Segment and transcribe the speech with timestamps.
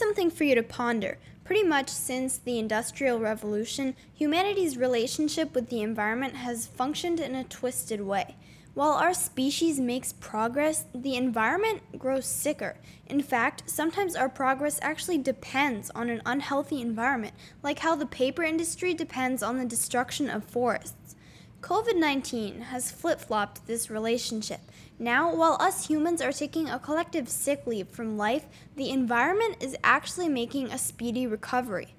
[0.00, 1.18] something for you to ponder.
[1.44, 7.44] Pretty much since the Industrial Revolution, humanity's relationship with the environment has functioned in a
[7.44, 8.36] twisted way.
[8.72, 12.76] While our species makes progress, the environment grows sicker.
[13.06, 18.42] In fact, sometimes our progress actually depends on an unhealthy environment, like how the paper
[18.42, 21.14] industry depends on the destruction of forests.
[21.60, 24.60] COVID 19 has flip flopped this relationship.
[25.02, 28.44] Now, while us humans are taking a collective sick leave from life,
[28.76, 31.94] the environment is actually making a speedy recovery.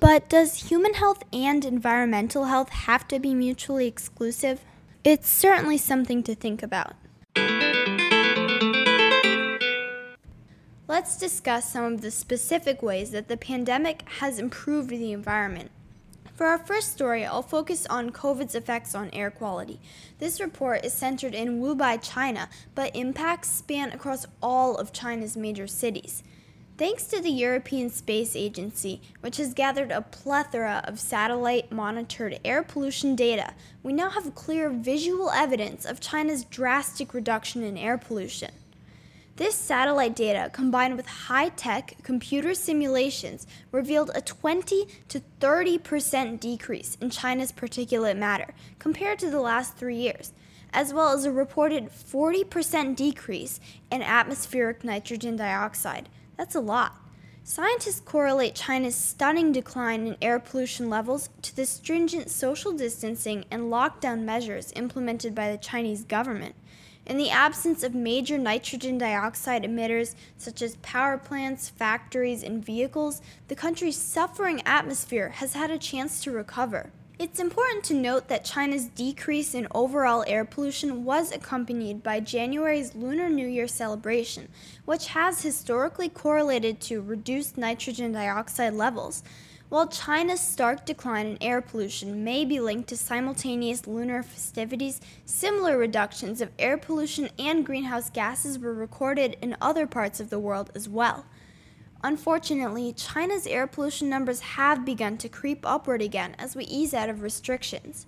[0.00, 4.62] But does human health and environmental health have to be mutually exclusive?
[5.04, 6.94] It's certainly something to think about.
[10.88, 15.70] Let's discuss some of the specific ways that the pandemic has improved the environment.
[16.40, 19.78] For our first story, I'll focus on COVID's effects on air quality.
[20.20, 25.66] This report is centered in Wuhan, China, but impacts span across all of China's major
[25.66, 26.22] cities.
[26.78, 32.62] Thanks to the European Space Agency, which has gathered a plethora of satellite monitored air
[32.62, 33.52] pollution data,
[33.82, 38.52] we now have clear visual evidence of China's drastic reduction in air pollution.
[39.40, 46.98] This satellite data, combined with high tech computer simulations, revealed a 20 to 30% decrease
[47.00, 50.34] in China's particulate matter compared to the last three years,
[50.74, 56.96] as well as a reported 40% decrease in atmospheric nitrogen dioxide that's a lot.
[57.42, 63.72] Scientists correlate China's stunning decline in air pollution levels to the stringent social distancing and
[63.72, 66.54] lockdown measures implemented by the Chinese government.
[67.10, 73.20] In the absence of major nitrogen dioxide emitters such as power plants, factories, and vehicles,
[73.48, 76.92] the country's suffering atmosphere has had a chance to recover.
[77.18, 82.94] It's important to note that China's decrease in overall air pollution was accompanied by January's
[82.94, 84.48] Lunar New Year celebration,
[84.84, 89.24] which has historically correlated to reduced nitrogen dioxide levels.
[89.70, 95.78] While China's stark decline in air pollution may be linked to simultaneous lunar festivities, similar
[95.78, 100.72] reductions of air pollution and greenhouse gases were recorded in other parts of the world
[100.74, 101.24] as well.
[102.02, 107.08] Unfortunately, China's air pollution numbers have begun to creep upward again as we ease out
[107.08, 108.06] of restrictions.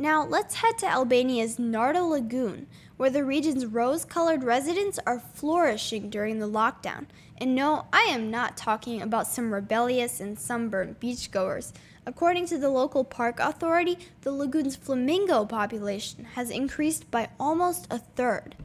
[0.00, 6.08] Now, let's head to Albania's Narta Lagoon, where the region's rose colored residents are flourishing
[6.08, 7.04] during the lockdown.
[7.36, 11.74] And no, I am not talking about some rebellious and sunburned beachgoers.
[12.06, 17.98] According to the local park authority, the lagoon's flamingo population has increased by almost a
[17.98, 18.56] third.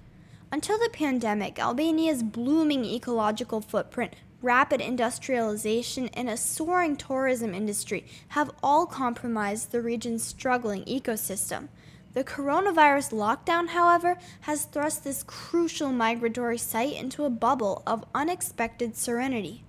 [0.54, 4.14] Until the pandemic, Albania's blooming ecological footprint,
[4.46, 11.68] rapid industrialization, and a soaring tourism industry have all compromised the region's struggling ecosystem.
[12.14, 18.96] The coronavirus lockdown, however, has thrust this crucial migratory site into a bubble of unexpected
[18.96, 19.64] serenity.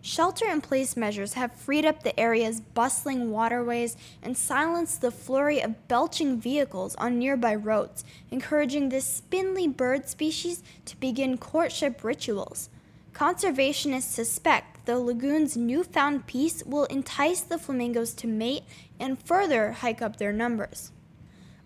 [0.00, 5.60] Shelter in place measures have freed up the area's bustling waterways and silenced the flurry
[5.60, 12.70] of belching vehicles on nearby roads, encouraging this spindly bird species to begin courtship rituals.
[13.12, 18.64] Conservationists suspect the lagoon's newfound peace will entice the flamingos to mate
[18.98, 20.92] and further hike up their numbers.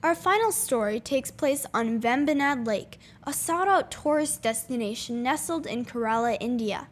[0.03, 5.85] Our final story takes place on Vembanad Lake, a sought out tourist destination nestled in
[5.85, 6.89] Kerala, India.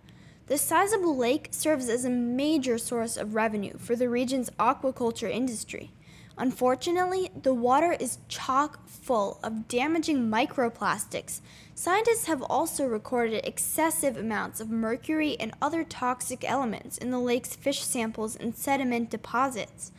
[0.47, 5.93] The sizable lake serves as a major source of revenue for the region's aquaculture industry.
[6.37, 11.41] Unfortunately, the water is chock full of damaging microplastics.
[11.77, 17.55] Scientists have also recorded excessive amounts of mercury and other toxic elements in the lake's
[17.55, 19.93] fish samples and sediment deposits.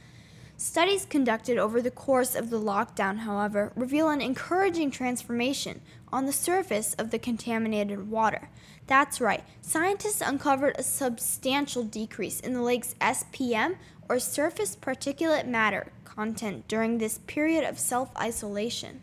[0.58, 5.82] Studies conducted over the course of the lockdown, however, reveal an encouraging transformation
[6.14, 8.50] on the surface of the contaminated water.
[8.88, 13.76] That's right, scientists uncovered a substantial decrease in the lake's SPM,
[14.08, 19.02] or surface particulate matter, content during this period of self isolation.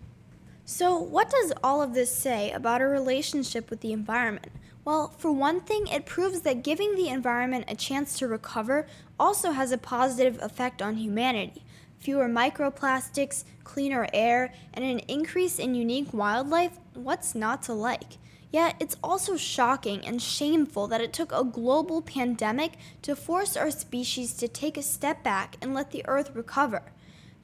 [0.64, 4.52] So, what does all of this say about our relationship with the environment?
[4.84, 8.88] Well, for one thing, it proves that giving the environment a chance to recover
[9.19, 11.62] also has a positive effect on humanity.
[12.00, 18.19] Fewer microplastics, cleaner air, and an increase in unique wildlife, what's not to like?
[18.50, 23.70] Yet, it's also shocking and shameful that it took a global pandemic to force our
[23.70, 26.82] species to take a step back and let the Earth recover.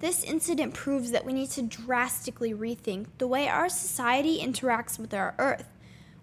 [0.01, 5.15] This incident proves that we need to drastically rethink the way our society interacts with
[5.15, 5.69] our Earth.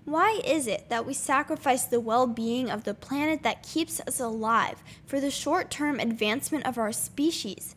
[0.06, 4.20] Why is it that we sacrifice the well being of the planet that keeps us
[4.20, 7.76] alive for the short term advancement of our species?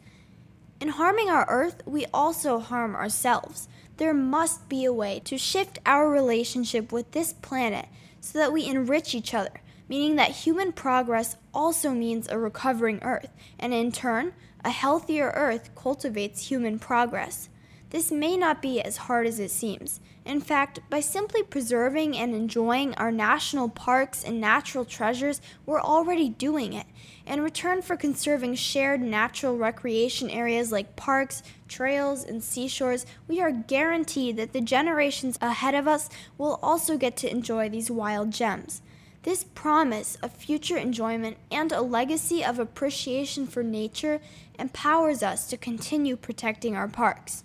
[0.78, 3.66] In harming our Earth, we also harm ourselves.
[3.96, 7.86] There must be a way to shift our relationship with this planet
[8.20, 13.30] so that we enrich each other, meaning that human progress also means a recovering Earth,
[13.58, 17.48] and in turn, a healthier Earth cultivates human progress.
[17.90, 20.00] This may not be as hard as it seems.
[20.26, 26.29] In fact, by simply preserving and enjoying our national parks and natural treasures, we're already
[26.29, 26.85] doing it.
[27.26, 33.50] In return for conserving shared natural recreation areas like parks, trails, and seashores, we are
[33.50, 38.82] guaranteed that the generations ahead of us will also get to enjoy these wild gems.
[39.23, 44.20] This promise of future enjoyment and a legacy of appreciation for nature
[44.58, 47.44] empowers us to continue protecting our parks.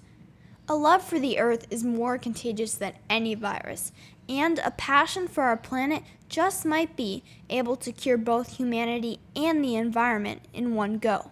[0.70, 3.92] A love for the earth is more contagious than any virus,
[4.30, 9.62] and a passion for our planet just might be able to cure both humanity and
[9.62, 11.32] the environment in one go.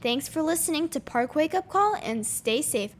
[0.00, 2.96] Thanks for listening to Park Wake Up Call and stay safe.